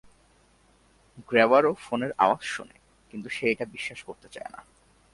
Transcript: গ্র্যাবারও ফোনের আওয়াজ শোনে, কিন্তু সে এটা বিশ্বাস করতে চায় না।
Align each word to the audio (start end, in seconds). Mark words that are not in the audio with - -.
গ্র্যাবারও 1.29 1.71
ফোনের 1.85 2.11
আওয়াজ 2.17 2.41
শোনে, 2.53 2.77
কিন্তু 3.11 3.27
সে 3.29 3.45
এটা 3.51 3.65
বিশ্বাস 3.65 3.99
করতে 4.03 4.27
চায় 4.29 4.51
না। 4.53 4.59